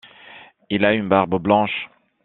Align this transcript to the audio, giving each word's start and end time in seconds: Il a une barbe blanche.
Il 0.71 0.83
a 0.83 0.93
une 0.93 1.07
barbe 1.07 1.39
blanche. 1.39 1.91